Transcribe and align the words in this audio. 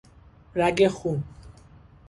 رگ 0.55 0.87
خون 0.87 1.23